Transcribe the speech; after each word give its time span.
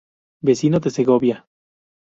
Vecino 0.47 0.79
de 0.79 0.89
Segovia. 0.97 1.37